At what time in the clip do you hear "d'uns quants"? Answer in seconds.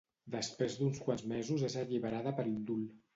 0.79-1.25